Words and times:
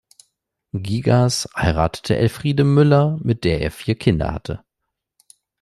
Gigas 0.73 1.47
heiratete 1.55 2.15
Elfriede 2.15 2.63
Müller, 2.63 3.19
mit 3.21 3.43
der 3.43 3.61
er 3.61 3.69
vier 3.69 3.93
Kinder 3.93 4.33
hatte. 4.33 4.65